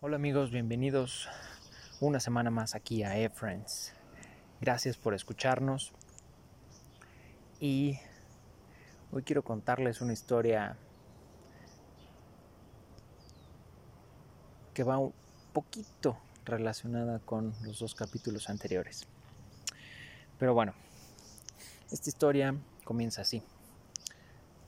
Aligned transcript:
Hola 0.00 0.14
amigos, 0.14 0.52
bienvenidos 0.52 1.28
una 2.00 2.20
semana 2.20 2.52
más 2.52 2.76
aquí 2.76 3.02
a 3.02 3.18
E-Friends. 3.18 3.94
Gracias 4.60 4.96
por 4.96 5.12
escucharnos. 5.12 5.90
Y 7.58 7.98
hoy 9.10 9.24
quiero 9.24 9.42
contarles 9.42 10.00
una 10.00 10.12
historia 10.12 10.76
que 14.72 14.84
va 14.84 14.98
un 14.98 15.12
poquito 15.52 16.16
relacionada 16.44 17.18
con 17.18 17.52
los 17.64 17.80
dos 17.80 17.96
capítulos 17.96 18.48
anteriores. 18.48 19.04
Pero 20.38 20.54
bueno, 20.54 20.74
esta 21.90 22.08
historia 22.08 22.54
comienza 22.84 23.22
así. 23.22 23.42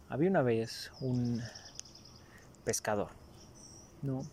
Había 0.09 0.29
una 0.29 0.43
vez 0.43 0.91
un 1.01 1.41
pescador, 2.65 3.11
¿no? 4.03 4.25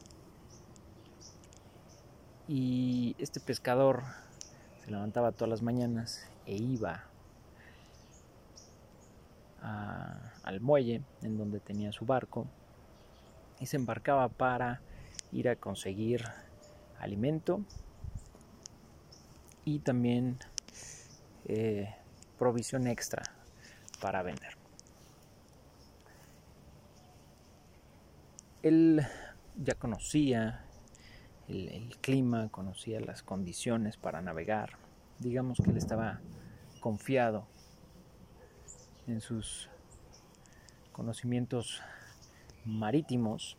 Y 2.47 3.15
este 3.19 3.39
pescador 3.39 4.04
se 4.83 4.92
levantaba 4.92 5.32
todas 5.32 5.50
las 5.50 5.61
mañanas 5.61 6.29
e 6.46 6.56
iba 6.56 7.04
al 10.43 10.61
muelle 10.61 11.01
en 11.21 11.37
donde 11.37 11.60
tenía 11.60 11.92
su 11.92 12.06
barco 12.06 12.47
y 13.60 13.65
se 13.65 13.75
embarcaba 13.75 14.29
para 14.29 14.82
ir 15.32 15.50
a 15.50 15.57
conseguir 15.57 16.23
alimento 17.00 17.61
y 19.65 19.79
también 19.79 20.39
eh, 21.45 21.93
provisión 22.39 22.87
extra 22.87 23.23
para 24.00 24.23
vender. 24.23 24.56
Él 28.64 29.06
ya 29.57 29.75
conocía 29.75 30.67
el, 31.47 31.97
clima, 32.02 32.50
conocía 32.50 33.00
las 33.00 33.23
condiciones 33.23 33.98
para 33.98 34.22
navegar. 34.22 34.78
Digamos 35.20 35.59
que 35.64 35.72
él 35.72 35.78
estaba 35.78 36.20
confiado 36.80 37.48
en 39.08 39.22
sus 39.22 39.70
conocimientos 40.92 41.81
marítimos 42.66 43.58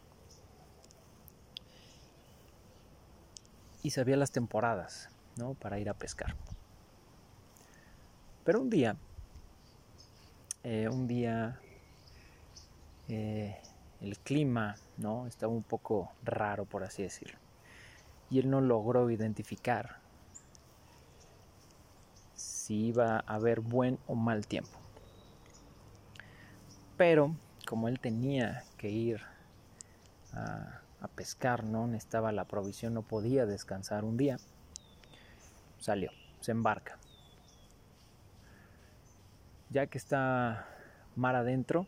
y 3.82 3.90
sabía 3.90 4.16
las 4.16 4.32
temporadas 4.32 5.08
¿no? 5.36 5.54
para 5.54 5.78
ir 5.78 5.88
a 5.88 5.94
pescar. 5.94 6.36
Pero 8.44 8.60
un 8.60 8.70
día, 8.70 8.96
eh, 10.62 10.88
un 10.88 11.06
día 11.06 11.60
eh, 13.08 13.60
el 14.00 14.18
clima 14.18 14.76
¿no? 14.98 15.26
estaba 15.26 15.52
un 15.52 15.62
poco 15.62 16.12
raro, 16.22 16.64
por 16.66 16.84
así 16.84 17.02
decirlo 17.02 17.47
y 18.30 18.38
él 18.38 18.50
no 18.50 18.60
logró 18.60 19.10
identificar 19.10 19.98
si 22.34 22.86
iba 22.86 23.16
a 23.16 23.34
haber 23.34 23.60
buen 23.60 23.98
o 24.06 24.14
mal 24.14 24.46
tiempo. 24.46 24.78
Pero 26.96 27.34
como 27.66 27.88
él 27.88 28.00
tenía 28.00 28.64
que 28.76 28.90
ir 28.90 29.20
a, 30.32 30.80
pescar, 31.14 31.64
no 31.64 31.86
necesitaba 31.86 32.30
la 32.32 32.44
provisión, 32.44 32.94
no 32.94 33.02
podía 33.02 33.46
descansar 33.46 34.04
un 34.04 34.16
día, 34.16 34.36
salió, 35.78 36.10
se 36.40 36.52
embarca. 36.52 36.98
Ya 39.70 39.86
que 39.86 39.98
está 39.98 40.66
mar 41.16 41.34
adentro, 41.34 41.86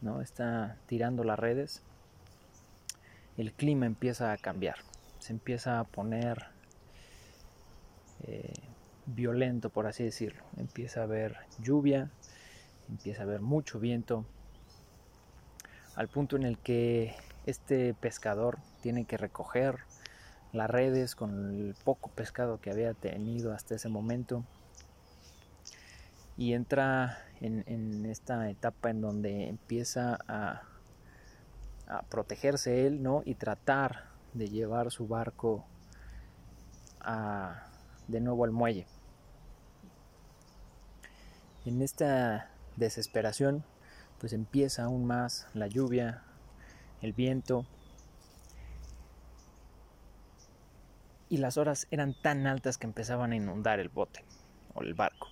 ¿no? 0.00 0.20
está 0.20 0.76
tirando 0.86 1.24
las 1.24 1.38
redes, 1.38 1.82
el 3.36 3.52
clima 3.52 3.86
empieza 3.86 4.32
a 4.32 4.36
cambiar, 4.36 4.76
se 5.18 5.32
empieza 5.32 5.80
a 5.80 5.84
poner 5.84 6.46
eh, 8.24 8.52
violento, 9.06 9.70
por 9.70 9.86
así 9.86 10.04
decirlo. 10.04 10.42
Empieza 10.56 11.00
a 11.00 11.04
haber 11.04 11.36
lluvia, 11.58 12.10
empieza 12.88 13.22
a 13.22 13.24
haber 13.24 13.40
mucho 13.40 13.80
viento, 13.80 14.24
al 15.96 16.08
punto 16.08 16.36
en 16.36 16.44
el 16.44 16.58
que 16.58 17.14
este 17.46 17.94
pescador 17.94 18.58
tiene 18.80 19.04
que 19.04 19.16
recoger 19.16 19.80
las 20.52 20.70
redes 20.70 21.14
con 21.14 21.54
el 21.54 21.74
poco 21.84 22.10
pescado 22.10 22.60
que 22.60 22.70
había 22.70 22.94
tenido 22.94 23.52
hasta 23.52 23.74
ese 23.74 23.88
momento 23.88 24.44
y 26.36 26.52
entra 26.52 27.18
en 27.40 28.06
esta 28.06 28.48
etapa 28.48 28.90
en 28.90 29.00
donde 29.00 29.48
empieza 29.48 30.18
a 30.28 30.62
a 31.92 32.02
protegerse 32.02 32.86
él, 32.86 33.02
¿no? 33.02 33.22
Y 33.26 33.34
tratar 33.34 34.08
de 34.32 34.48
llevar 34.48 34.90
su 34.90 35.06
barco 35.06 35.66
a, 37.00 37.66
de 38.08 38.20
nuevo 38.20 38.44
al 38.44 38.50
muelle. 38.50 38.86
En 41.66 41.82
esta 41.82 42.50
desesperación, 42.76 43.64
pues 44.18 44.32
empieza 44.32 44.84
aún 44.84 45.04
más 45.04 45.46
la 45.52 45.66
lluvia, 45.66 46.22
el 47.02 47.12
viento, 47.12 47.66
y 51.28 51.36
las 51.38 51.56
horas 51.56 51.86
eran 51.90 52.14
tan 52.14 52.46
altas 52.46 52.78
que 52.78 52.86
empezaban 52.86 53.32
a 53.32 53.36
inundar 53.36 53.80
el 53.80 53.90
bote 53.90 54.24
o 54.74 54.82
el 54.82 54.94
barco. 54.94 55.28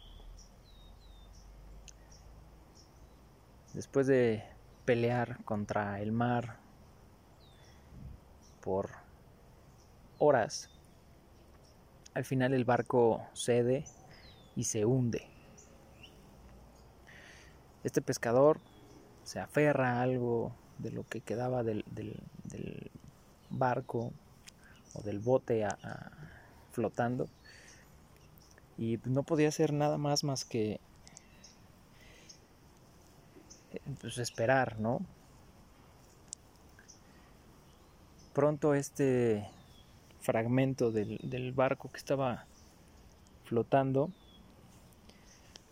Después 3.73 4.07
de 4.07 4.45
pelear 4.91 5.45
contra 5.45 6.01
el 6.01 6.11
mar 6.11 6.57
por 8.61 8.91
horas. 10.19 10.69
Al 12.13 12.25
final 12.25 12.55
el 12.55 12.65
barco 12.65 13.25
cede 13.33 13.85
y 14.57 14.65
se 14.65 14.85
hunde. 14.85 15.29
Este 17.85 18.03
pescador 18.03 18.59
se 19.23 19.39
aferra 19.39 19.93
a 19.93 20.03
algo 20.03 20.57
de 20.79 20.91
lo 20.91 21.05
que 21.05 21.21
quedaba 21.21 21.63
del, 21.63 21.85
barco 23.49 24.13
o 24.95 25.03
del 25.03 25.21
bote 25.21 25.69
flotando 26.73 27.29
y 28.77 28.99
no 29.05 29.23
podía 29.23 29.51
hacer 29.51 29.73
nada 29.73 29.99
más 29.99 30.25
más 30.25 30.45
que 30.45 30.81
pues, 34.01 34.19
esperar, 34.19 34.79
¿no? 34.79 35.01
Pronto 38.33 38.75
este 38.75 39.47
fragmento 40.21 40.91
del, 40.93 41.53
barco 41.55 41.91
que 41.91 41.99
estaba 41.99 42.45
flotando 43.45 44.11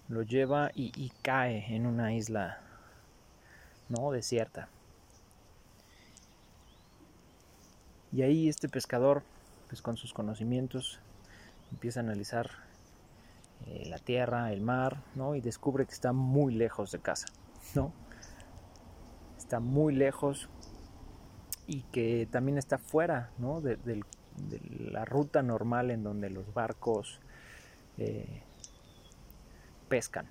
lo 0.09 0.23
lleva 0.23 0.71
y, 0.75 1.13
cae 1.23 1.75
en 1.75 1.87
una 1.87 2.15
isla 2.15 2.61
no 3.89 4.11
desierta. 4.11 4.69
Y 8.11 8.23
ahí 8.23 8.49
este 8.49 8.69
pescador 8.69 9.23
pues 9.69 9.83
con 9.83 9.99
sus 9.99 10.15
conocimientos 10.15 10.99
empieza 11.71 12.01
a 12.01 12.03
analizar 12.03 12.51
eh, 13.67 13.85
la 13.87 13.99
tierra 13.99 14.51
el 14.53 14.63
mar 14.63 15.03
no 15.15 15.35
y 15.35 15.43
descubre 15.43 15.85
que 15.85 15.93
está 15.93 16.15
muy 16.15 16.55
lejos 16.55 16.91
de 16.91 17.01
casa 17.01 17.27
¿no? 17.75 17.93
Está 19.37 19.61
muy 19.61 19.95
lejos 19.95 20.49
y 21.67 21.83
que 21.93 22.29
también 22.31 22.59
está 22.59 22.79
fuera 22.79 23.31
de, 23.63 24.03
la 24.79 25.05
ruta 25.05 25.43
normal 25.43 25.91
en 25.91 26.03
donde 26.03 26.31
los 26.31 26.53
barcos 26.55 27.21
eh, 27.99 28.43
pescan. 29.89 30.29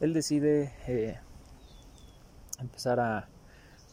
Él 0.00 0.14
decide 0.14 0.72
eh, 0.86 1.20
empezar 2.58 3.00
a, 3.00 3.28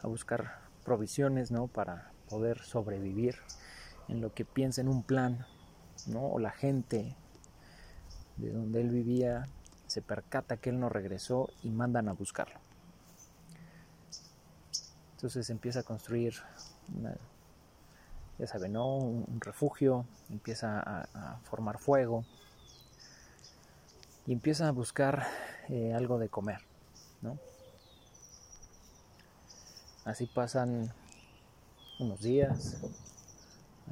a, 0.02 0.06
buscar 0.06 0.62
provisiones 0.84 1.50
¿no? 1.50 1.66
para 1.66 2.12
poder 2.30 2.60
sobrevivir 2.60 3.36
en 4.08 4.22
lo 4.22 4.32
que 4.32 4.46
piensa 4.46 4.80
en 4.80 4.88
un 4.88 5.02
plan, 5.02 5.46
¿no? 6.06 6.26
o 6.26 6.38
la 6.38 6.50
gente 6.50 7.14
de 8.38 8.52
donde 8.52 8.80
él 8.80 8.90
vivía 8.90 9.46
se 9.86 10.02
percata 10.02 10.56
que 10.56 10.70
él 10.70 10.78
no 10.78 10.88
regresó 10.88 11.50
y 11.62 11.70
mandan 11.70 12.08
a 12.08 12.12
buscarlo. 12.12 12.60
Entonces 15.12 15.50
empieza 15.50 15.80
a 15.80 15.82
construir, 15.82 16.34
ya 18.38 18.46
saben, 18.46 18.74
¿no? 18.74 18.96
un, 18.96 19.40
refugio, 19.40 20.06
empieza 20.30 20.80
a, 20.80 21.40
formar 21.42 21.78
fuego 21.78 22.24
y 24.26 24.32
empieza 24.32 24.68
a 24.68 24.70
buscar 24.70 25.26
eh, 25.68 25.92
algo 25.92 26.18
de 26.18 26.28
comer. 26.28 26.60
¿no? 27.22 27.38
Así 30.04 30.26
pasan 30.26 30.92
unos 31.98 32.20
días, 32.20 32.76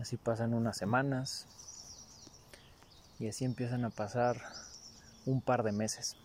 así 0.01 0.17
pasan 0.17 0.55
unas 0.55 0.77
semanas, 0.77 1.47
y 3.19 3.29
así 3.29 3.45
empiezan 3.45 3.85
a 3.85 3.91
pasar 3.91 4.41
un 5.25 5.41
par 5.41 5.63
de 5.63 5.73
meses. 5.73 6.17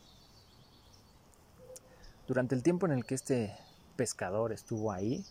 Durante 2.27 2.55
el 2.55 2.63
tiempo 2.63 2.85
en 2.85 2.93
el 2.93 3.05
que 3.05 3.15
este 3.15 3.55
pescador 3.95 4.51
estuvo 4.51 4.91
ahí, 4.91 5.25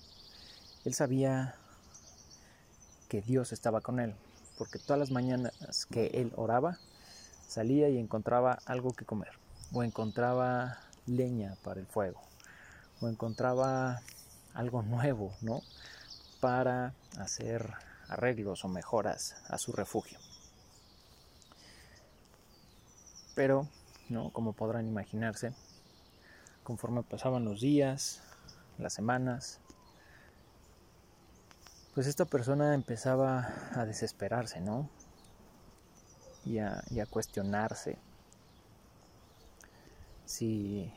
él 0.84 0.94
sabía 0.94 1.54
que 3.08 3.22
Dios 3.22 3.52
estaba 3.52 3.80
con 3.80 4.00
él, 4.00 4.14
porque 4.58 4.78
todas 4.78 4.98
las 4.98 5.10
mañanas 5.10 5.86
que 5.90 6.06
él 6.14 6.32
oraba, 6.36 6.78
salía 7.48 7.88
y 7.88 7.98
encontraba 7.98 8.58
algo 8.64 8.92
que 8.92 9.04
comer, 9.04 9.32
o 9.72 9.82
encontraba 9.82 10.78
leña 11.06 11.56
para 11.64 11.80
el 11.80 11.86
fuego, 11.86 12.20
o 13.00 13.08
encontraba 13.08 14.00
algo 14.54 14.82
nuevo, 14.82 15.34
¿no? 15.40 15.62
Para 16.40 16.94
hacer 17.18 17.72
arreglos 18.08 18.64
o 18.64 18.68
mejoras 18.68 19.36
a 19.48 19.58
su 19.58 19.72
refugio. 19.72 20.18
Pero, 23.34 23.68
¿no? 24.08 24.30
Como 24.30 24.52
podrán 24.52 24.86
imaginarse, 24.86 25.52
conforme 26.62 27.02
pasaban 27.02 27.44
los 27.44 27.60
días, 27.60 28.22
las 28.78 28.92
semanas, 28.92 29.60
pues 31.94 32.06
esta 32.06 32.24
persona 32.24 32.74
empezaba 32.74 33.48
a 33.74 33.84
desesperarse, 33.84 34.60
¿no? 34.60 34.88
Y 36.44 36.58
a, 36.58 36.82
cuestionarse 37.10 37.98
si, 40.24 40.92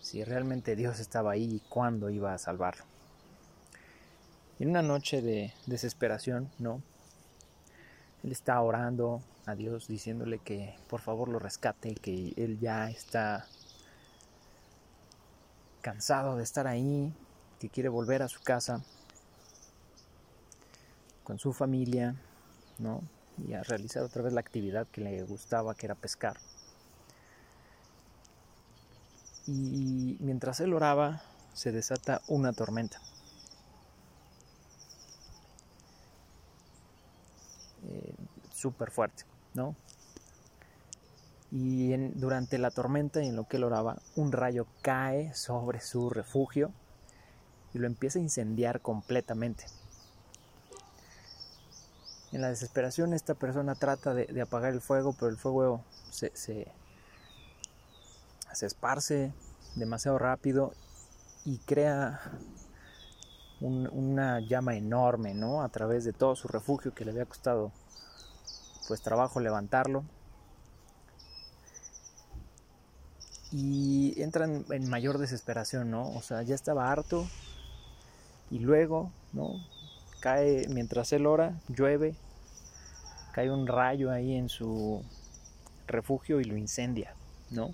si 0.00 0.22
realmente 0.22 0.76
Dios 0.76 1.00
estaba 1.00 1.32
ahí 1.32 1.56
y 1.56 1.60
cuándo 1.68 2.10
iba 2.10 2.32
a 2.32 2.38
salvarlo. 2.38 2.84
En 4.60 4.70
una 4.70 4.82
noche 4.82 5.22
de 5.22 5.52
desesperación, 5.66 6.50
¿no? 6.58 6.82
Él 8.24 8.32
está 8.32 8.60
orando 8.60 9.22
a 9.46 9.54
Dios 9.54 9.88
diciéndole 9.88 10.38
que 10.38 10.76
por 10.88 11.00
favor 11.00 11.28
lo 11.28 11.38
rescate, 11.38 11.94
que 11.94 12.34
él 12.36 12.58
ya 12.58 12.90
está 12.90 13.46
cansado 15.80 16.36
de 16.36 16.42
estar 16.42 16.66
ahí, 16.66 17.12
que 17.58 17.68
quiere 17.68 17.88
volver 17.88 18.22
a 18.22 18.28
su 18.28 18.40
casa 18.40 18.82
con 21.24 21.38
su 21.38 21.52
familia, 21.52 22.14
¿no? 22.78 23.02
Y 23.46 23.52
a 23.52 23.62
realizar 23.62 24.02
otra 24.02 24.22
vez 24.22 24.32
la 24.32 24.40
actividad 24.40 24.86
que 24.88 25.00
le 25.00 25.22
gustaba, 25.22 25.74
que 25.74 25.86
era 25.86 25.94
pescar. 25.94 26.36
Y 29.46 30.16
mientras 30.20 30.60
él 30.60 30.74
oraba, 30.74 31.22
se 31.54 31.72
desata 31.72 32.20
una 32.28 32.52
tormenta. 32.52 33.00
Súper 38.58 38.90
fuerte, 38.90 39.24
¿no? 39.54 39.76
Y 41.50 41.96
durante 42.18 42.58
la 42.58 42.70
tormenta 42.70 43.22
y 43.22 43.28
en 43.28 43.36
lo 43.36 43.48
que 43.48 43.56
él 43.56 43.64
oraba, 43.64 43.96
un 44.16 44.32
rayo 44.32 44.66
cae 44.82 45.32
sobre 45.34 45.80
su 45.80 46.10
refugio 46.10 46.72
y 47.72 47.78
lo 47.78 47.86
empieza 47.86 48.18
a 48.18 48.22
incendiar 48.22 48.80
completamente. 48.80 49.64
En 52.32 52.42
la 52.42 52.48
desesperación 52.48 53.14
esta 53.14 53.34
persona 53.34 53.74
trata 53.74 54.12
de, 54.12 54.40
apagar 54.42 54.74
el 54.74 54.82
fuego, 54.82 55.14
pero 55.14 55.28
el 55.30 55.38
fuego 55.38 55.82
se, 56.10 56.30
esparce 58.60 59.32
demasiado 59.76 60.18
rápido 60.18 60.74
y 61.46 61.58
crea 61.58 62.20
una 63.60 64.40
llama 64.40 64.76
enorme, 64.76 65.32
¿no? 65.32 65.62
A 65.62 65.68
través 65.70 66.04
de 66.04 66.12
todo 66.12 66.36
su 66.36 66.48
refugio 66.48 66.94
que 66.94 67.04
le 67.04 67.12
había 67.12 67.24
costado 67.24 67.72
pues 68.88 69.02
trabajo 69.02 69.38
levantarlo. 69.38 70.02
Y 73.52 74.20
entran 74.20 74.64
en 74.70 74.90
mayor 74.90 75.18
desesperación, 75.18 75.90
¿no? 75.90 76.10
O 76.10 76.22
sea, 76.22 76.42
ya 76.42 76.54
estaba 76.54 76.90
harto 76.90 77.26
y 78.50 78.58
luego, 78.58 79.10
¿no? 79.32 79.54
Cae, 80.20 80.66
mientras 80.68 81.12
él 81.12 81.26
ora, 81.26 81.60
llueve, 81.68 82.14
cae 83.32 83.50
un 83.50 83.66
rayo 83.66 84.10
ahí 84.10 84.34
en 84.34 84.48
su 84.48 85.02
refugio 85.86 86.40
y 86.40 86.44
lo 86.44 86.56
incendia, 86.56 87.14
¿no? 87.50 87.70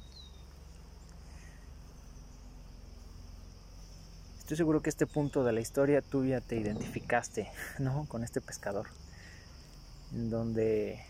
Estoy 4.38 4.56
seguro 4.56 4.82
que 4.82 4.90
este 4.90 5.06
punto 5.06 5.42
de 5.42 5.52
la 5.52 5.60
historia 5.60 6.02
tú 6.02 6.24
ya 6.24 6.40
te 6.40 6.56
identificaste, 6.56 7.50
¿no? 7.78 8.06
Con 8.08 8.22
este 8.22 8.40
pescador 8.40 8.86
en 10.14 10.30
donde 10.30 11.00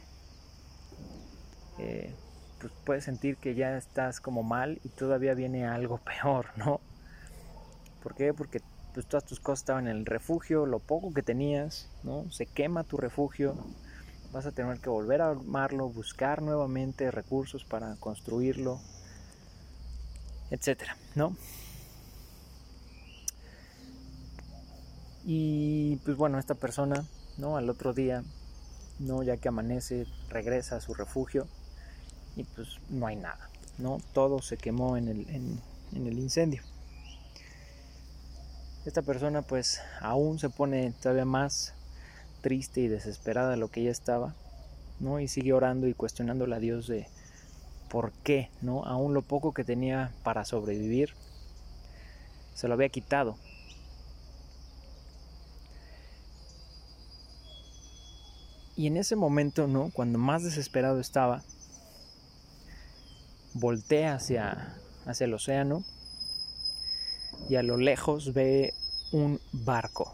eh, 1.79 2.15
pues 2.61 2.73
puedes 2.85 3.05
sentir 3.05 3.37
que 3.37 3.55
ya 3.55 3.77
estás 3.77 4.21
como 4.21 4.43
mal 4.43 4.81
y 4.85 4.89
todavía 4.89 5.35
viene 5.35 5.67
algo 5.67 5.99
peor, 6.05 6.47
¿no? 6.57 6.81
¿Por 8.03 8.15
qué? 8.15 8.33
Porque 8.33 8.61
pues, 8.93 9.07
todas 9.07 9.25
tus 9.25 9.41
cosas 9.41 9.61
estaban 9.61 9.89
en 9.89 9.97
el 9.97 10.07
refugio, 10.07 10.67
lo 10.67 10.79
poco 10.79 11.13
que 11.13 11.23
tenías, 11.23 11.91
¿no? 12.03 12.31
Se 12.31 12.47
quema 12.47 12.85
tu 12.85 12.97
refugio, 12.97 13.55
vas 14.33 14.47
a 14.47 14.53
tener 14.53 14.79
que 14.81 14.89
volver 14.89 15.21
a 15.21 15.31
armarlo, 15.31 15.89
buscar 15.89 16.43
nuevamente 16.43 17.11
recursos 17.11 17.65
para 17.65 17.97
construirlo, 17.97 18.81
etcétera, 20.51 20.97
¿no? 21.15 21.37
Y 25.27 25.97
pues 26.05 26.17
bueno, 26.17 26.39
esta 26.39 26.55
persona, 26.55 27.07
¿no? 27.39 27.57
Al 27.57 27.71
otro 27.71 27.95
día 27.95 28.23
¿no? 28.99 29.23
Ya 29.23 29.37
que 29.37 29.49
amanece, 29.49 30.07
regresa 30.29 30.77
a 30.77 30.81
su 30.81 30.95
refugio 30.95 31.47
y 32.37 32.45
pues 32.45 32.79
no 32.89 33.07
hay 33.07 33.17
nada, 33.17 33.49
¿no? 33.79 33.99
Todo 34.13 34.41
se 34.43 34.57
quemó 34.57 34.97
en 34.97 35.09
el, 35.09 35.29
en, 35.31 35.61
el 36.07 36.19
incendio. 36.19 36.63
Esta 38.85 39.03
persona 39.03 39.43
pues 39.43 39.81
aún 40.01 40.39
se 40.39 40.51
pone 40.51 40.93
todavía 41.01 41.25
más 41.25 41.75
triste 42.43 42.81
y 42.81 42.89
desesperada 42.89 43.51
de 43.51 43.57
lo 43.57 43.69
que 43.69 43.81
ella 43.81 43.91
estaba, 43.91 44.35
¿no? 45.01 45.21
Y 45.21 45.29
sigue 45.29 45.53
orando 45.53 45.87
y 45.87 45.95
cuestionándole 45.95 46.57
a 46.57 46.61
Dios 46.61 46.87
de 46.87 47.09
por 47.89 48.13
qué, 48.13 48.51
¿no? 48.61 48.85
Aún 48.85 49.15
lo 49.15 49.23
poco 49.23 49.55
que 49.55 49.65
tenía 49.65 50.13
para 50.23 50.45
sobrevivir 50.45 51.15
se 52.55 52.69
lo 52.69 52.75
había 52.75 52.89
quitado, 52.89 53.37
Y 58.77 58.89
en 58.89 58.97
ese 58.97 59.15
momento, 59.15 59.67
¿no? 59.67 59.91
Cuando 59.93 60.19
más 60.19 60.43
desesperado 60.43 60.99
estaba, 60.99 61.43
voltea 63.55 64.15
hacia, 64.15 64.75
hacia 65.07 65.27
el 65.27 65.35
océano 65.35 65.85
y 67.49 67.55
a 67.55 67.63
lo 67.63 67.77
lejos 67.77 68.33
ve 68.33 68.75
un 69.13 69.41
barco 69.53 70.13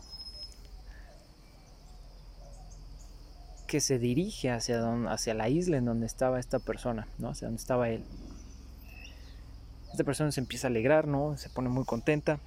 que 3.67 3.81
se 3.81 3.99
dirige 3.99 4.51
hacia, 4.51 4.83
hacia 5.11 5.33
la 5.33 5.49
isla 5.49 5.79
en 5.79 5.87
donde 5.87 6.05
estaba 6.05 6.39
esta 6.39 6.59
persona, 6.59 7.07
¿no? 7.19 7.31
Hacia 7.31 7.47
donde 7.47 7.61
estaba 7.63 7.89
él. 7.89 8.05
Esta 9.91 10.05
persona 10.05 10.33
se 10.33 10.41
empieza 10.41 10.67
a 10.67 10.71
alegrar, 10.71 11.07
¿no? 11.07 11.37
Se 11.39 11.49
pone 11.49 11.71
muy 11.71 11.85
contenta. 11.85 12.41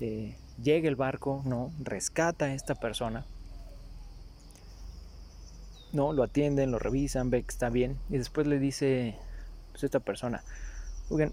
Eh, 0.00 0.36
llega 0.62 0.88
el 0.88 0.96
barco, 0.96 1.42
¿no? 1.44 1.70
Rescata 1.80 2.46
a 2.46 2.54
esta 2.54 2.74
persona 2.76 3.26
no, 5.94 6.12
lo 6.12 6.24
atienden, 6.24 6.70
lo 6.70 6.78
revisan, 6.78 7.30
ve 7.30 7.42
que 7.42 7.50
está 7.50 7.70
bien 7.70 7.96
y 8.10 8.18
después 8.18 8.46
le 8.46 8.58
dice 8.58 9.16
pues, 9.72 9.84
esta 9.84 10.00
persona, 10.00 10.42
oigan, 11.08 11.32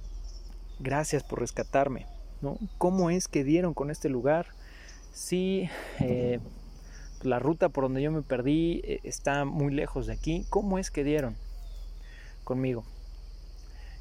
gracias 0.79 1.23
por 1.23 1.39
rescatarme, 1.39 2.05
¿no? 2.41 2.57
¿Cómo 2.77 3.09
es 3.09 3.27
que 3.27 3.43
dieron 3.43 3.73
con 3.73 3.89
este 3.89 4.07
lugar? 4.07 4.47
Si 5.13 5.69
eh, 5.99 6.39
la 7.23 7.39
ruta 7.39 7.69
por 7.69 7.85
donde 7.85 8.01
yo 8.01 8.11
me 8.11 8.21
perdí 8.21 8.81
eh, 8.83 8.99
está 9.03 9.45
muy 9.45 9.73
lejos 9.73 10.07
de 10.07 10.13
aquí, 10.13 10.45
¿cómo 10.49 10.77
es 10.77 10.91
que 10.91 11.03
dieron 11.03 11.35
conmigo? 12.43 12.85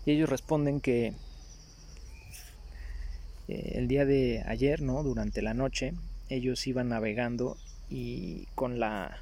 Y 0.05 0.13
ellos 0.13 0.29
responden 0.29 0.81
que 0.81 1.15
eh, 3.49 3.73
el 3.75 3.89
día 3.89 4.05
de 4.05 4.45
ayer, 4.47 4.83
¿no? 4.83 5.03
Durante 5.03 5.43
la 5.43 5.55
noche, 5.55 5.95
ellos 6.29 6.67
iban 6.67 6.91
navegando 6.91 7.57
y 7.89 8.47
con 8.55 8.79
la 8.79 9.19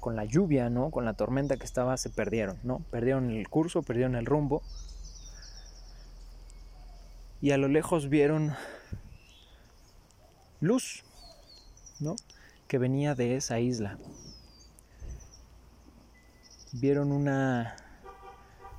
con 0.00 0.16
la 0.16 0.24
lluvia, 0.24 0.70
¿no? 0.70 0.90
Con 0.90 1.04
la 1.04 1.14
tormenta 1.14 1.56
que 1.56 1.64
estaba, 1.64 1.96
se 1.96 2.10
perdieron, 2.10 2.58
¿no? 2.64 2.80
Perdieron 2.90 3.30
el 3.30 3.48
curso, 3.48 3.82
perdieron 3.82 4.16
el 4.16 4.26
rumbo. 4.26 4.62
Y 7.40 7.52
a 7.52 7.58
lo 7.58 7.68
lejos 7.68 8.08
vieron 8.08 8.54
luz, 10.60 11.04
¿no? 12.00 12.16
Que 12.66 12.78
venía 12.78 13.14
de 13.14 13.36
esa 13.36 13.60
isla. 13.60 13.98
Vieron 16.72 17.12
una, 17.12 17.76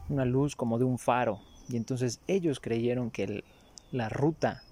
una 0.10 0.26
luz 0.26 0.56
como 0.56 0.78
de 0.78 0.86
un 0.86 0.98
faro. 0.98 1.42
Y 1.70 1.78
entonces 1.78 2.20
ellos 2.28 2.60
creyeron 2.60 3.12
que 3.12 3.44
la 3.92 4.10
ruta 4.10 4.64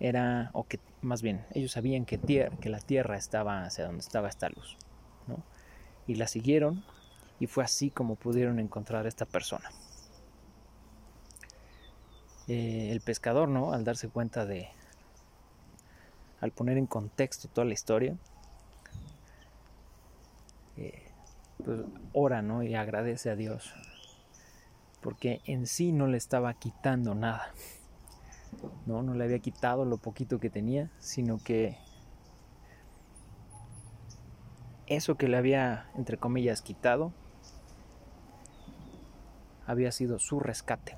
era, 0.00 0.50
o 0.52 0.64
que 0.64 0.80
más 1.02 1.22
bien, 1.22 1.44
ellos 1.52 1.72
sabían 1.72 2.04
que, 2.04 2.18
que 2.18 2.68
la 2.68 2.80
tierra 2.80 3.16
estaba 3.16 3.64
hacia 3.64 3.86
donde 3.86 4.00
estaba 4.00 4.28
esta 4.28 4.48
luz, 4.48 4.76
¿no? 5.26 5.42
Y 6.06 6.16
la 6.16 6.26
siguieron 6.26 6.84
y 7.40 7.46
fue 7.46 7.64
así 7.64 7.90
como 7.90 8.16
pudieron 8.16 8.58
encontrar 8.58 9.06
a 9.06 9.08
esta 9.08 9.26
persona. 9.26 9.70
eh, 12.48 12.90
el 12.92 13.00
pescador, 13.00 13.48
¿no? 13.48 13.72
Al 13.72 13.84
darse 13.84 14.08
cuenta 14.08 14.44
de, 14.44 14.68
al 16.40 16.50
poner 16.50 16.76
en 16.78 16.86
contexto 16.86 17.48
toda 17.48 17.64
la 17.64 17.72
historia, 17.72 18.16
eh, 20.76 21.10
pues 21.64 21.80
ora, 22.12 22.42
¿no? 22.42 22.62
Y 22.62 22.74
agradece 22.74 23.30
a 23.30 23.36
Dios, 23.36 23.72
porque 25.00 25.40
en 25.46 25.66
sí 25.66 25.92
no 25.92 26.06
le 26.06 26.18
estaba 26.18 26.52
quitando 26.54 27.14
nada, 27.14 27.52
¿no? 28.86 29.02
No 29.02 29.14
le 29.14 29.24
había 29.24 29.38
quitado 29.38 29.84
lo 29.84 29.98
poquito 29.98 30.38
que 30.38 30.50
tenía, 30.50 30.90
sino 30.98 31.38
que 31.38 31.78
eso 34.86 35.16
que 35.16 35.28
le 35.28 35.36
había, 35.36 35.86
entre 35.94 36.18
comillas, 36.18 36.62
quitado, 36.62 37.12
había 39.66 39.92
sido 39.92 40.18
su 40.18 40.40
rescate. 40.40 40.96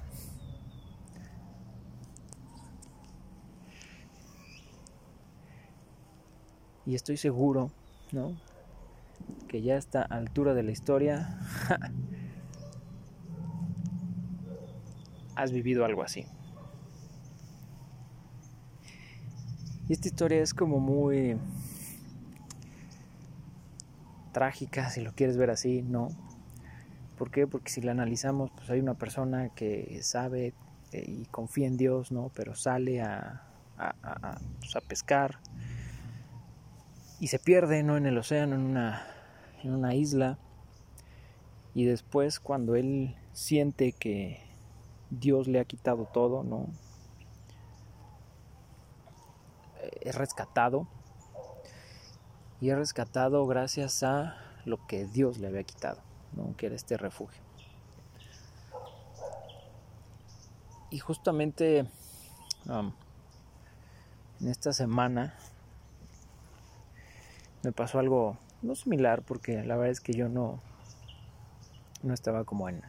Y 6.85 6.95
estoy 6.95 7.17
seguro, 7.17 7.73
¿no? 8.13 8.37
Que 9.49 9.63
ya 9.63 9.75
a 9.75 9.79
esta 9.79 10.03
altura 10.03 10.55
de 10.55 10.63
la 10.63 10.71
historia 10.71 11.41
has 15.35 15.51
vivido 15.51 15.85
algo 15.85 16.03
así. 16.03 16.27
Y 19.89 19.93
esta 19.93 20.09
historia 20.09 20.43
es 20.43 20.53
como 20.53 20.81
muy 20.81 21.37
trágica, 24.33 24.91
si 24.91 25.01
lo 25.01 25.13
quieres 25.13 25.37
ver 25.37 25.51
así, 25.51 25.83
¿no? 25.83 26.09
¿Por 27.17 27.31
qué? 27.31 27.47
Porque 27.47 27.71
si 27.71 27.81
la 27.81 27.93
analizamos, 27.93 28.51
pues 28.51 28.69
hay 28.69 28.81
una 28.81 28.95
persona 28.95 29.49
que 29.51 30.01
sabe 30.03 30.55
eh, 30.93 31.05
y 31.07 31.25
confía 31.27 31.67
en 31.67 31.77
Dios, 31.77 32.13
¿no? 32.13 32.31
Pero 32.35 32.55
sale 32.55 33.01
a, 33.01 33.47
a, 33.79 34.39
pues, 34.61 34.77
a 34.77 34.81
pescar 34.81 35.39
y 37.19 37.29
se 37.29 37.39
pierde 37.39 37.83
¿no? 37.83 37.97
en 37.97 38.07
el 38.07 38.19
océano, 38.19 38.57
en 38.57 38.63
una, 38.63 39.07
en 39.63 39.73
una 39.73 39.95
isla. 39.95 40.39
Y 41.75 41.85
después 41.85 42.41
cuando 42.41 42.75
él 42.75 43.15
siente 43.33 43.93
que 43.93 44.41
Dios 45.11 45.47
le 45.47 45.61
ha 45.61 45.65
quitado 45.65 46.07
todo, 46.13 46.43
¿no? 46.43 46.69
Es 50.07 50.15
rescatado. 50.15 50.87
Y 52.61 52.71
es 52.71 52.77
rescatado 52.77 53.45
gracias 53.47 54.05
a 54.05 54.37
lo 54.65 54.87
que 54.87 55.05
Dios 55.05 55.39
le 55.39 55.49
había 55.49 55.65
quitado, 55.65 56.01
¿no? 56.33 56.57
Que 56.57 56.67
era 56.67 56.77
este 56.77 56.97
refugio. 56.97 57.43
Y 60.91 61.01
justamente 61.01 61.81
en 62.71 64.49
esta 64.49 64.73
semana 64.73 65.35
me 67.65 67.73
pasó 67.73 67.99
algo 67.99 68.39
no 68.63 68.77
similar 68.77 69.23
porque 69.23 69.65
la 69.65 69.75
verdad 69.75 69.91
es 69.91 70.01
que 70.01 70.13
yo 70.13 70.29
no, 70.29 70.61
no 72.05 72.15
estaba 72.15 72.45
como 72.45 72.69
en, 72.69 72.81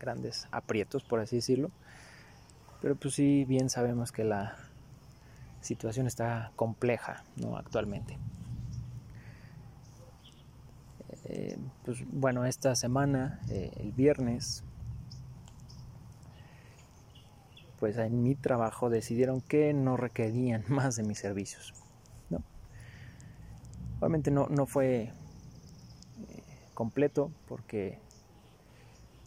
grandes 0.00 0.48
aprietos, 0.50 1.04
por 1.04 1.20
así 1.20 1.36
decirlo. 1.36 1.70
Pero 2.80 2.96
pues 2.96 3.14
sí, 3.14 3.44
bien 3.44 3.70
sabemos 3.70 4.10
que 4.10 4.24
la 4.24 4.56
situación 5.62 6.06
está 6.06 6.52
compleja 6.56 7.24
¿no? 7.36 7.56
actualmente. 7.56 8.18
Eh, 11.24 11.56
pues 11.84 12.04
bueno, 12.10 12.44
esta 12.44 12.74
semana, 12.74 13.40
eh, 13.48 13.72
el 13.76 13.92
viernes, 13.92 14.64
pues 17.78 17.96
en 17.96 18.22
mi 18.22 18.34
trabajo 18.34 18.90
decidieron 18.90 19.40
que 19.40 19.72
no 19.72 19.96
requerían 19.96 20.64
más 20.68 20.96
de 20.96 21.04
mis 21.04 21.18
servicios. 21.18 21.74
Obviamente 24.02 24.32
no, 24.32 24.48
no 24.48 24.66
fue 24.66 25.02
eh, 25.02 25.12
completo 26.74 27.30
porque, 27.46 28.00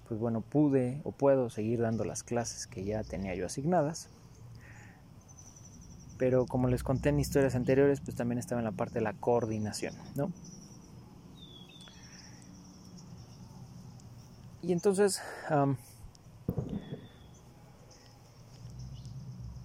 pues 0.10 0.20
bueno, 0.20 0.42
pude 0.42 1.00
o 1.06 1.14
puedo 1.14 1.50
seguir 1.50 1.80
dando 1.80 2.04
las 2.04 2.24
clases 2.24 2.68
que 2.68 2.84
ya 2.84 3.02
tenía 3.06 3.36
yo 3.36 3.46
asignadas. 3.46 4.10
Pero 6.18 6.46
como 6.46 6.68
les 6.68 6.84
conté 6.84 7.10
en 7.10 7.20
historias 7.20 7.56
anteriores, 7.56 8.02
pues 8.02 8.16
también 8.16 8.40
estaba 8.40 8.62
en 8.62 8.66
la 8.66 8.72
parte 8.72 8.96
de 8.96 9.02
la 9.02 9.14
coordinación, 9.14 9.96
¿no? 10.16 10.32
Y 14.62 14.72
entonces, 14.72 15.22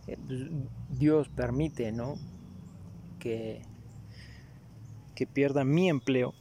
eh, 0.07 0.19
pues, 0.27 0.41
Dios 0.99 1.29
permite, 1.29 1.93
¿no? 1.93 2.17
Que 3.19 3.63
que 5.21 5.27
pierda 5.27 5.65
mi 5.65 5.91
empleo. 5.91 6.33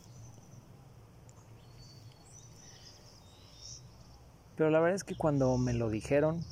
Pero 4.55 4.69
la 4.69 4.79
verdad 4.79 4.95
es 4.95 5.03
que 5.03 5.17
cuando 5.17 5.57
me 5.57 5.73
lo 5.73 5.89
dijeron, 5.89 6.45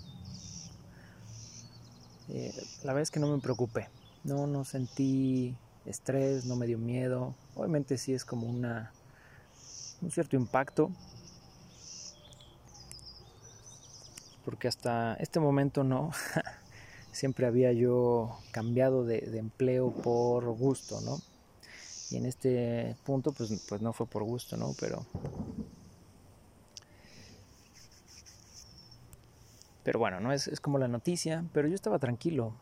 eh, 2.29 2.53
la 2.83 2.93
verdad 2.93 3.03
es 3.03 3.11
que 3.11 3.19
no 3.19 3.27
me 3.27 3.41
preocupé. 3.41 3.89
No, 4.23 4.47
no 4.47 4.65
sentí 4.65 5.55
estrés, 5.85 6.45
no 6.45 6.55
me 6.55 6.67
dio 6.67 6.77
miedo. 6.77 7.33
Obviamente 7.55 7.97
sí 7.97 8.13
es 8.13 8.25
como 8.25 8.47
una, 8.47 8.91
un 10.01 10.11
cierto 10.11 10.35
impacto. 10.35 10.91
Porque 14.43 14.67
hasta 14.67 15.15
este 15.15 15.39
momento 15.39 15.83
no. 15.83 16.11
Siempre 17.11 17.47
había 17.47 17.71
yo 17.73 18.37
cambiado 18.51 19.03
de, 19.03 19.21
de 19.21 19.39
empleo 19.39 19.91
por 19.91 20.45
gusto, 20.51 21.01
¿no? 21.01 21.19
Y 22.09 22.17
en 22.17 22.25
este 22.25 22.95
punto, 23.03 23.31
pues, 23.31 23.51
pues 23.67 23.81
no 23.81 23.91
fue 23.91 24.05
por 24.05 24.23
gusto, 24.23 24.55
¿no? 24.55 24.73
Pero. 24.79 25.05
Pero 29.87 29.99
bueno, 29.99 30.19
¿no? 30.19 30.33
Es, 30.33 30.49
es 30.49 30.59
como 30.59 30.79
la 30.79 30.89
noticia. 30.89 31.45
Pero 31.53 31.69
yo 31.69 31.75
estaba 31.75 31.97
tranquilo. 31.97 32.53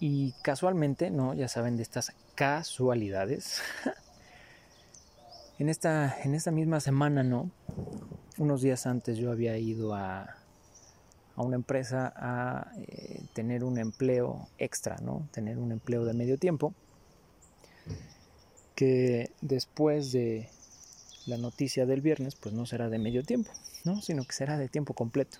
Y 0.00 0.32
casualmente, 0.40 1.10
¿no? 1.10 1.34
Ya 1.34 1.48
saben 1.48 1.76
de 1.76 1.82
estas 1.82 2.14
casualidades. 2.34 3.60
en, 5.58 5.68
esta, 5.68 6.16
en 6.24 6.34
esta 6.34 6.50
misma 6.50 6.80
semana, 6.80 7.24
¿no? 7.24 7.50
Unos 8.38 8.62
días 8.62 8.86
antes 8.86 9.18
yo 9.18 9.30
había 9.30 9.58
ido 9.58 9.94
a, 9.94 10.34
a 11.36 11.42
una 11.42 11.56
empresa 11.56 12.10
a 12.16 12.72
eh, 12.78 13.20
tener 13.34 13.64
un 13.64 13.76
empleo 13.76 14.48
extra, 14.56 14.96
¿no? 15.02 15.28
Tener 15.30 15.58
un 15.58 15.72
empleo 15.72 16.06
de 16.06 16.14
medio 16.14 16.38
tiempo 16.38 16.72
que 18.74 19.30
después 19.42 20.10
de 20.10 20.48
la 21.26 21.36
noticia 21.36 21.84
del 21.84 22.00
viernes, 22.00 22.34
pues 22.34 22.54
no 22.54 22.64
será 22.64 22.88
de 22.88 22.98
medio 22.98 23.22
tiempo, 23.22 23.50
¿no? 23.84 24.00
Sino 24.02 24.24
que 24.24 24.32
será 24.32 24.58
de 24.58 24.68
tiempo 24.68 24.94
completo. 24.94 25.38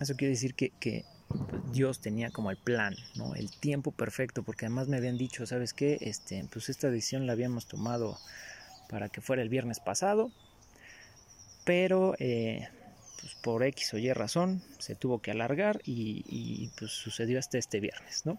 Eso 0.00 0.14
quiere 0.16 0.30
decir 0.32 0.54
que, 0.54 0.70
que 0.80 1.04
Dios 1.70 2.00
tenía 2.00 2.30
como 2.30 2.50
el 2.50 2.56
plan, 2.56 2.96
¿no? 3.14 3.34
El 3.34 3.50
tiempo 3.50 3.92
perfecto, 3.92 4.42
porque 4.42 4.66
además 4.66 4.88
me 4.88 4.96
habían 4.96 5.16
dicho, 5.16 5.46
¿sabes 5.46 5.72
qué? 5.72 5.98
Este, 6.00 6.44
pues 6.52 6.68
esta 6.68 6.90
decisión 6.90 7.26
la 7.26 7.34
habíamos 7.34 7.66
tomado 7.66 8.18
para 8.88 9.08
que 9.08 9.20
fuera 9.20 9.42
el 9.42 9.48
viernes 9.48 9.78
pasado, 9.78 10.32
pero 11.64 12.14
eh, 12.18 12.68
pues 13.20 13.34
por 13.36 13.62
X 13.62 13.94
o 13.94 13.98
Y 13.98 14.12
razón 14.12 14.62
se 14.78 14.96
tuvo 14.96 15.20
que 15.20 15.30
alargar 15.30 15.80
y, 15.84 16.24
y 16.26 16.70
pues 16.78 16.90
sucedió 16.90 17.38
hasta 17.38 17.58
este 17.58 17.78
viernes, 17.78 18.26
¿no? 18.26 18.38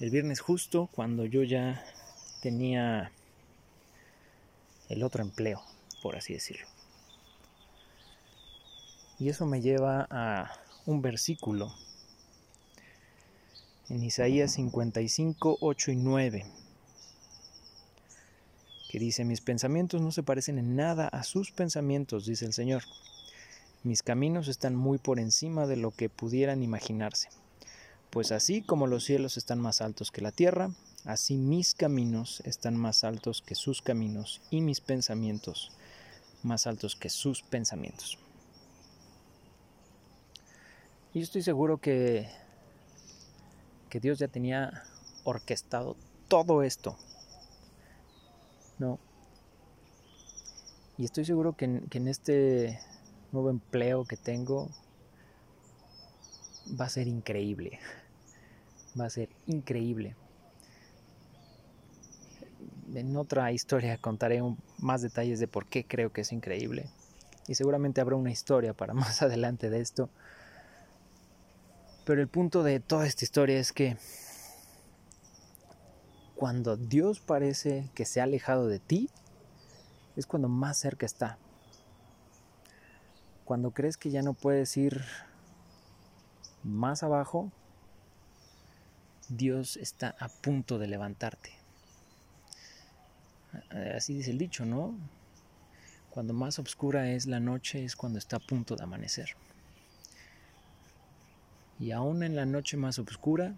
el 0.00 0.10
viernes 0.10 0.40
justo 0.40 0.88
cuando 0.92 1.24
yo 1.24 1.42
ya 1.42 1.82
tenía 2.42 3.10
el 4.88 5.02
otro 5.02 5.22
empleo, 5.22 5.62
por 6.02 6.16
así 6.16 6.32
decirlo. 6.32 6.66
Y 9.18 9.28
eso 9.28 9.46
me 9.46 9.60
lleva 9.60 10.06
a 10.10 10.52
un 10.84 11.00
versículo 11.00 11.74
en 13.88 14.02
Isaías 14.02 14.52
55, 14.52 15.58
8 15.60 15.90
y 15.92 15.96
9, 15.96 16.46
que 18.90 18.98
dice, 18.98 19.24
mis 19.24 19.40
pensamientos 19.40 20.00
no 20.02 20.12
se 20.12 20.22
parecen 20.22 20.58
en 20.58 20.76
nada 20.76 21.08
a 21.08 21.22
sus 21.22 21.50
pensamientos, 21.52 22.26
dice 22.26 22.44
el 22.44 22.52
Señor. 22.52 22.82
Mis 23.84 24.02
caminos 24.02 24.48
están 24.48 24.74
muy 24.74 24.98
por 24.98 25.20
encima 25.20 25.66
de 25.66 25.76
lo 25.76 25.92
que 25.92 26.08
pudieran 26.08 26.62
imaginarse. 26.62 27.28
Pues 28.10 28.32
así 28.32 28.62
como 28.62 28.86
los 28.86 29.04
cielos 29.04 29.36
están 29.36 29.60
más 29.60 29.80
altos 29.80 30.10
que 30.10 30.22
la 30.22 30.32
tierra, 30.32 30.70
así 31.06 31.36
mis 31.36 31.74
caminos 31.74 32.40
están 32.44 32.76
más 32.76 33.04
altos 33.04 33.40
que 33.40 33.54
sus 33.54 33.80
caminos 33.80 34.42
y 34.50 34.60
mis 34.60 34.80
pensamientos 34.80 35.72
más 36.42 36.66
altos 36.66 36.96
que 36.96 37.08
sus 37.08 37.42
pensamientos. 37.42 38.18
Y 41.12 41.22
estoy 41.22 41.42
seguro 41.42 41.78
que, 41.78 42.28
que 43.88 44.00
Dios 44.00 44.18
ya 44.18 44.28
tenía 44.28 44.84
orquestado 45.24 45.96
todo 46.28 46.62
esto. 46.62 46.96
¿No? 48.78 48.98
Y 50.98 51.04
estoy 51.04 51.24
seguro 51.24 51.54
que 51.56 51.64
en, 51.64 52.08
este 52.08 52.80
nuevo 53.32 53.50
empleo 53.50 54.04
que 54.04 54.16
tengo 54.16 54.70
va 56.78 56.86
a 56.86 56.90
ser 56.90 57.06
increíble. 57.06 57.80
Va 58.98 59.06
a 59.06 59.10
ser 59.10 59.28
increíble. 59.46 60.16
En 62.96 63.14
otra 63.18 63.52
historia 63.52 63.98
contaré 63.98 64.42
más 64.78 65.02
detalles 65.02 65.38
de 65.38 65.46
por 65.46 65.66
qué 65.66 65.84
creo 65.86 66.14
que 66.14 66.22
es 66.22 66.32
increíble. 66.32 66.88
Y 67.46 67.54
seguramente 67.54 68.00
habrá 68.00 68.16
una 68.16 68.30
historia 68.30 68.72
para 68.72 68.94
más 68.94 69.20
adelante 69.20 69.68
de 69.68 69.82
esto. 69.82 70.08
Pero 72.06 72.22
el 72.22 72.28
punto 72.28 72.62
de 72.62 72.80
toda 72.80 73.06
esta 73.06 73.22
historia 73.22 73.58
es 73.58 73.74
que 73.74 73.98
cuando 76.36 76.78
Dios 76.78 77.20
parece 77.20 77.90
que 77.94 78.06
se 78.06 78.22
ha 78.22 78.24
alejado 78.24 78.66
de 78.66 78.78
ti, 78.78 79.10
es 80.16 80.26
cuando 80.26 80.48
más 80.48 80.78
cerca 80.78 81.04
está. 81.04 81.36
Cuando 83.44 83.72
crees 83.72 83.98
que 83.98 84.10
ya 84.10 84.22
no 84.22 84.32
puedes 84.32 84.74
ir 84.78 85.04
más 86.62 87.02
abajo, 87.02 87.52
Dios 89.28 89.76
está 89.76 90.16
a 90.18 90.28
punto 90.28 90.78
de 90.78 90.86
levantarte. 90.86 91.55
Así 93.94 94.14
dice 94.14 94.30
el 94.30 94.38
dicho, 94.38 94.64
¿no? 94.64 94.98
Cuando 96.10 96.32
más 96.32 96.58
oscura 96.58 97.10
es 97.10 97.26
la 97.26 97.40
noche 97.40 97.84
es 97.84 97.94
cuando 97.94 98.18
está 98.18 98.36
a 98.36 98.40
punto 98.40 98.74
de 98.76 98.84
amanecer. 98.84 99.36
Y 101.78 101.90
aún 101.90 102.22
en 102.22 102.34
la 102.36 102.46
noche 102.46 102.76
más 102.76 102.98
oscura, 102.98 103.54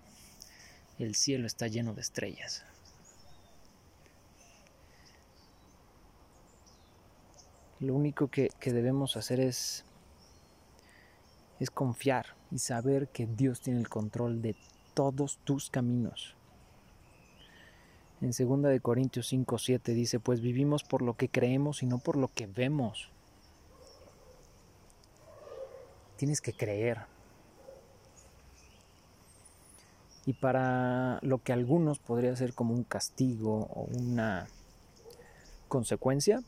el 0.99 1.15
cielo 1.15 1.47
está 1.47 1.69
lleno 1.69 1.95
de 1.95 2.01
estrellas. 2.01 2.65
Lo 7.81 7.95
único 7.95 8.27
que, 8.27 8.51
debemos 8.61 9.17
hacer 9.17 9.39
es, 9.39 9.85
es 11.61 11.71
confiar 11.71 12.35
y 12.51 12.59
saber 12.59 13.09
que 13.09 13.27
Dios 13.27 13.61
tiene 13.61 13.79
el 13.79 13.89
control 13.89 14.43
de 14.43 14.57
todos 14.95 15.39
tus 15.45 15.71
caminos. 15.71 16.35
En 18.21 18.33
2 18.33 18.63
de 18.63 18.81
Corintios 18.81 19.29
5, 19.29 19.59
7 19.59 19.95
dice, 19.95 20.19
pues 20.19 20.41
vivimos 20.41 20.83
por 20.83 21.03
lo 21.03 21.15
que 21.15 21.29
creemos 21.29 21.83
y 21.83 21.87
no 21.87 21.99
por 21.99 22.17
lo 22.17 22.29
que 22.29 22.47
vemos. 22.47 23.11
Tienes 26.17 26.41
que 26.41 26.53
creer. 26.53 26.99
Y 30.27 30.33
para 30.33 31.21
lo 31.23 31.39
que 31.39 31.53
algunos 31.53 32.01
podría 32.01 32.35
ser 32.35 32.55
como 32.55 32.75
un 32.75 32.83
castigo 32.83 33.69
o 33.73 33.89
una 33.97 34.49
consecuencia, 35.69 36.43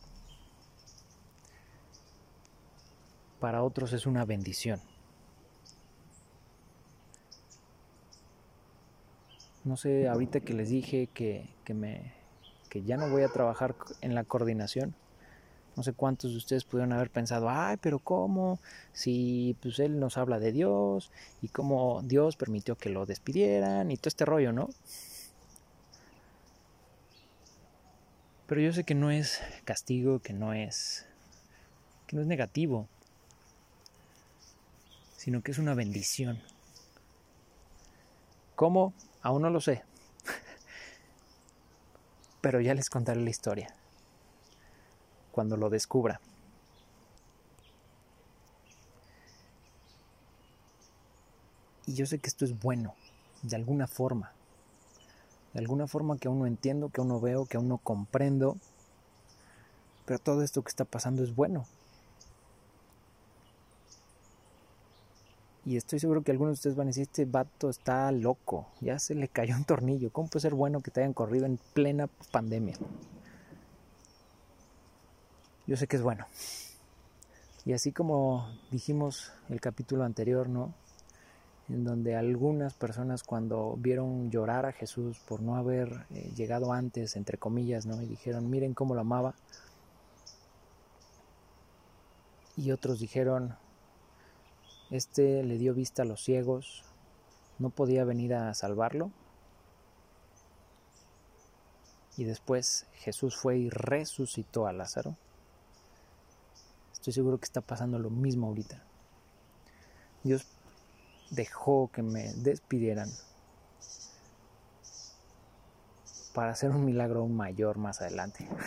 para 3.39 3.63
otros 3.63 3.93
es 3.93 4.07
una 4.07 4.25
bendición. 4.25 4.81
No 9.71 9.77
sé, 9.77 10.09
ahorita 10.09 10.41
que 10.41 10.53
les 10.53 10.69
dije 10.69 11.07
que, 11.15 11.49
me, 11.73 12.13
que 12.69 12.83
ya 12.83 12.97
no 12.97 13.09
voy 13.09 13.23
a 13.23 13.29
trabajar 13.29 13.77
en 14.01 14.17
la 14.17 14.25
coordinación, 14.25 14.97
no 15.77 15.85
sé 15.85 15.93
cuántos 15.93 16.33
de 16.33 16.39
ustedes 16.39 16.65
pudieron 16.65 16.93
haber 16.93 17.09
pensado, 17.09 17.49
ay, 17.49 17.77
pero 17.81 18.01
¿cómo? 18.01 18.59
Si 18.93 19.57
pues 19.63 19.79
él 19.79 20.01
nos 20.01 20.19
habla 20.19 20.41
de 20.41 20.51
Dios 20.51 21.13
y 21.41 21.47
cómo 21.47 22.03
Dios 22.03 22.35
permitió 22.35 22.75
que 22.75 22.91
lo 22.91 23.07
despidieran 23.07 23.93
y 23.93 23.97
todo 23.97 24.09
este 24.09 24.25
rollo, 24.25 24.53
¿no? 24.53 24.71
Pero 28.49 28.61
yo 28.61 28.73
sé 28.73 28.83
que 28.83 28.97
no 28.97 29.13
es 29.13 29.41
castigo, 29.65 30.19
que 30.19 30.33
no 30.33 30.53
es 30.53 31.07
que 32.09 32.17
no 32.17 32.23
es 32.23 32.27
negativo, 32.27 32.89
sino 35.17 35.43
que 35.43 35.53
es 35.53 35.59
una 35.59 35.75
bendición. 35.75 36.41
¿Cómo? 38.57 38.93
Aún 39.23 39.43
no 39.43 39.51
lo 39.51 39.61
sé. 39.61 39.83
Pero 42.41 42.61
ya 42.61 42.75
les 42.75 42.89
contaré 42.89 43.21
la 43.21 43.31
historia 43.31 43.75
cuando 45.33 45.57
lo 45.57 45.71
descubra. 45.71 46.21
Y 51.87 51.95
yo 51.95 52.07
sé 52.07 52.19
que 52.19 52.29
esto 52.29 52.45
es 52.45 52.59
bueno, 52.61 52.95
de 53.43 53.57
alguna 53.57 53.87
forma. 53.87 54.33
De 55.53 55.59
alguna 55.59 55.89
forma 55.89 56.19
que 56.19 56.29
aún 56.29 56.39
no 56.39 56.47
entiendo, 56.47 56.89
que 56.89 57.01
aún 57.01 57.09
no 57.09 57.21
veo, 57.21 57.47
que 57.47 57.57
aún 57.57 57.69
no 57.69 57.79
comprendo. 57.79 58.57
Pero 60.07 60.19
todo 60.19 60.43
esto 60.43 60.63
que 60.63 60.69
está 60.69 60.85
pasando 60.85 61.25
es 61.25 61.35
bueno. 61.35 61.67
Y 65.71 65.77
estoy 65.77 66.01
seguro 66.01 66.23
que 66.23 66.33
algunos 66.33 66.51
de 66.51 66.55
ustedes 66.55 66.75
van 66.75 66.89
a 66.89 66.91
decir, 66.91 67.03
este 67.03 67.27
vato 67.27 67.71
está 67.71 68.11
loco, 68.11 68.67
ya 68.81 68.99
se 68.99 69.15
le 69.15 69.29
cayó 69.29 69.55
un 69.55 69.63
tornillo. 69.63 70.11
¿Cómo 70.11 70.27
puede 70.27 70.43
ser 70.43 70.53
bueno 70.53 70.81
que 70.81 70.91
te 70.91 70.99
hayan 70.99 71.13
corrido 71.13 71.47
en 71.47 71.61
plena 71.75 72.09
pandemia? 72.33 72.75
yo 75.69 75.77
sé 75.77 75.87
que 75.87 75.95
es 75.95 76.03
bueno. 76.03 76.27
Y 77.65 77.73
así 77.73 77.93
como 77.93 78.49
dijimos 78.73 79.31
el 79.49 79.61
capítulo 79.61 80.03
anterior, 80.03 80.49
¿no? 80.49 80.75
En 81.69 81.85
donde 81.85 82.17
algunas 82.17 82.75
personas 82.75 83.23
cuando 83.23 83.77
vieron 83.79 84.29
llorar 84.29 84.67
a 84.67 84.73
Jesús 84.73 85.21
por 85.21 85.41
no 85.41 85.55
haber 85.55 86.05
eh, 86.11 86.33
llegado 86.35 86.73
antes, 86.73 87.15
entre 87.15 87.39
comillas, 87.39 87.87
¿no? 87.87 88.03
Y 88.03 88.07
dijeron, 88.07 88.51
miren 88.51 88.75
cómo 88.75 88.97
lo 88.97 89.03
amaba. 89.03 89.37
Y 92.57 92.73
otros 92.73 92.99
dijeron, 92.99 93.55
este 94.91 95.43
le 95.43 95.59
dio 95.59 95.75
vista 95.75 96.03
a 96.03 96.05
los 96.07 96.23
ciegos, 96.23 96.85
no 97.59 97.71
podía 97.71 98.05
venir 98.05 98.35
a 98.35 98.53
salvarlo. 98.55 99.11
Y 102.17 102.25
después 102.25 102.87
Jesús 102.95 103.37
fue 103.37 103.59
y 103.59 103.71
resucitó 103.71 104.67
a 104.67 104.73
Lázaro. 104.73 105.17
Estoy 106.93 107.13
seguro 107.13 107.39
que 107.39 107.47
está 107.47 107.61
pasando 107.61 107.99
lo 107.99 108.11
mismo 108.11 108.49
ahorita. 108.49 108.83
Dios 110.23 110.47
dejó 111.31 111.91
que 111.93 112.03
me 112.03 112.35
despidieran 112.35 113.09
para 116.35 116.51
hacer 116.51 116.71
un 116.71 116.85
milagro 116.85 117.27
mayor 117.27 117.79
más 117.79 118.01
adelante. 118.01 118.49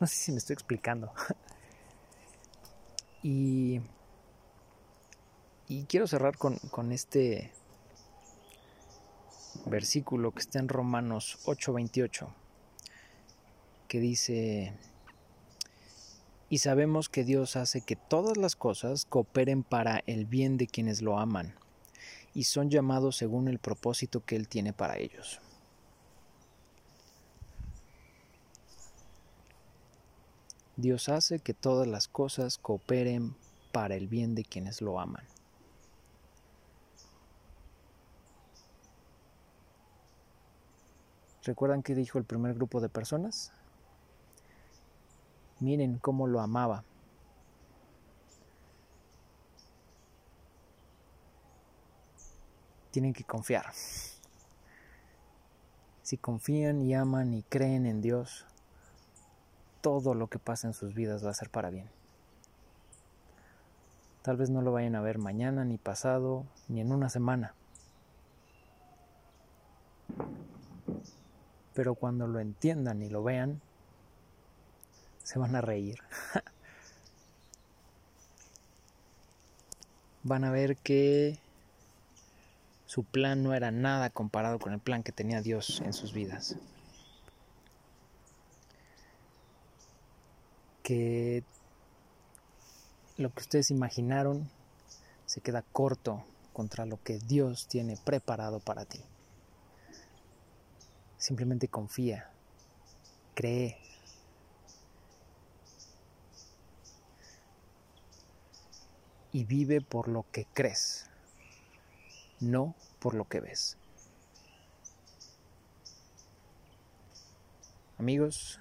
No 0.00 0.06
sé 0.06 0.14
si 0.14 0.30
me 0.30 0.38
estoy 0.38 0.54
explicando. 0.54 1.12
Y, 3.20 3.80
y 5.68 5.84
quiero 5.84 6.06
cerrar 6.06 6.38
con, 6.38 6.56
con 6.70 6.92
este 6.92 7.52
versículo 9.66 10.32
que 10.32 10.40
está 10.40 10.58
en 10.58 10.68
Romanos 10.68 11.38
8:28, 11.44 12.28
que 13.86 14.00
dice, 14.00 14.72
y 16.48 16.58
sabemos 16.58 17.08
que 17.10 17.24
Dios 17.24 17.56
hace 17.56 17.82
que 17.82 17.96
todas 17.96 18.38
las 18.38 18.56
cosas 18.56 19.04
cooperen 19.04 19.62
para 19.62 20.02
el 20.06 20.24
bien 20.24 20.56
de 20.56 20.66
quienes 20.66 21.02
lo 21.02 21.18
aman 21.18 21.54
y 22.32 22.44
son 22.44 22.70
llamados 22.70 23.16
según 23.16 23.48
el 23.48 23.58
propósito 23.58 24.24
que 24.24 24.36
Él 24.36 24.48
tiene 24.48 24.72
para 24.72 24.96
ellos. 24.96 25.40
Dios 30.76 31.08
hace 31.08 31.40
que 31.40 31.54
todas 31.54 31.88
las 31.88 32.06
cosas 32.06 32.56
cooperen 32.56 33.34
para 33.72 33.96
el 33.96 34.06
bien 34.06 34.36
de 34.36 34.44
quienes 34.44 34.80
lo 34.80 35.00
aman. 35.00 35.24
¿Recuerdan 41.48 41.82
qué 41.82 41.94
dijo 41.94 42.18
el 42.18 42.26
primer 42.26 42.52
grupo 42.52 42.78
de 42.78 42.90
personas? 42.90 43.54
Miren 45.60 45.96
cómo 45.98 46.26
lo 46.26 46.42
amaba. 46.42 46.84
Tienen 52.90 53.14
que 53.14 53.24
confiar. 53.24 53.64
Si 56.02 56.18
confían 56.18 56.82
y 56.82 56.94
aman 56.94 57.32
y 57.32 57.42
creen 57.44 57.86
en 57.86 58.02
Dios, 58.02 58.44
todo 59.80 60.12
lo 60.12 60.26
que 60.26 60.38
pasa 60.38 60.66
en 60.66 60.74
sus 60.74 60.92
vidas 60.92 61.24
va 61.24 61.30
a 61.30 61.34
ser 61.34 61.48
para 61.48 61.70
bien. 61.70 61.88
Tal 64.20 64.36
vez 64.36 64.50
no 64.50 64.60
lo 64.60 64.72
vayan 64.72 64.96
a 64.96 65.00
ver 65.00 65.16
mañana, 65.16 65.64
ni 65.64 65.78
pasado, 65.78 66.44
ni 66.68 66.82
en 66.82 66.92
una 66.92 67.08
semana. 67.08 67.54
Pero 71.78 71.94
cuando 71.94 72.26
lo 72.26 72.40
entiendan 72.40 73.02
y 73.02 73.08
lo 73.08 73.22
vean, 73.22 73.60
se 75.22 75.38
van 75.38 75.54
a 75.54 75.60
reír. 75.60 76.00
van 80.24 80.42
a 80.42 80.50
ver 80.50 80.76
que 80.76 81.38
su 82.86 83.04
plan 83.04 83.44
no 83.44 83.54
era 83.54 83.70
nada 83.70 84.10
comparado 84.10 84.58
con 84.58 84.72
el 84.72 84.80
plan 84.80 85.04
que 85.04 85.12
tenía 85.12 85.40
Dios 85.40 85.80
en 85.84 85.92
sus 85.92 86.12
vidas. 86.12 86.56
que 90.82 91.44
lo 93.18 93.32
que 93.32 93.42
ustedes 93.42 93.70
imaginaron 93.70 94.50
se 95.26 95.40
queda 95.42 95.62
corto 95.62 96.24
contra 96.52 96.86
lo 96.86 97.00
que 97.00 97.20
Dios 97.20 97.68
tiene 97.68 97.96
preparado 97.96 98.58
para 98.58 98.84
ti. 98.84 99.04
Simplemente 101.18 101.68
confía, 101.68 102.30
cree. 103.34 103.76
Y 109.32 109.44
vive 109.44 109.80
por 109.80 110.08
lo 110.08 110.24
que 110.32 110.46
crees, 110.54 111.06
no 112.40 112.74
por 113.00 113.14
lo 113.14 113.28
que 113.28 113.40
ves. 113.40 113.76
Amigos, 117.98 118.60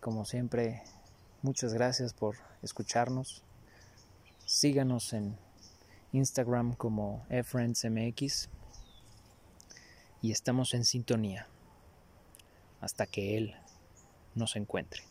como 0.00 0.24
siempre, 0.24 0.82
muchas 1.42 1.74
gracias 1.74 2.14
por 2.14 2.36
escucharnos. 2.62 3.42
Síganos 4.46 5.12
en 5.12 5.36
Instagram 6.12 6.74
como 6.74 7.26
eFriendsMX 7.28 8.48
y 10.26 10.32
estamos 10.32 10.74
en 10.74 10.84
sintonía 10.84 11.46
hasta 12.80 13.06
que 13.06 13.38
Él 13.38 13.54
nos 14.34 14.56
encuentre. 14.56 15.04